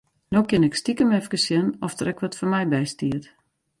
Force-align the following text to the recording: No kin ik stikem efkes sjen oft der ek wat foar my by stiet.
No 0.35 0.39
kin 0.49 0.65
ik 0.67 0.77
stikem 0.79 1.11
efkes 1.19 1.43
sjen 1.45 1.67
oft 1.85 1.97
der 1.99 2.11
ek 2.13 2.21
wat 2.21 2.37
foar 2.37 2.51
my 2.53 2.63
by 2.71 2.81
stiet. 2.93 3.25